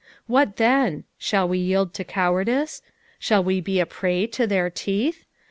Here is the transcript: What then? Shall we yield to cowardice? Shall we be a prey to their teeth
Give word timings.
What 0.25 0.55
then? 0.57 1.03
Shall 1.19 1.47
we 1.47 1.59
yield 1.59 1.93
to 1.93 2.03
cowardice? 2.03 2.81
Shall 3.19 3.43
we 3.43 3.61
be 3.61 3.79
a 3.79 3.85
prey 3.85 4.25
to 4.25 4.47
their 4.47 4.71
teeth 4.71 5.25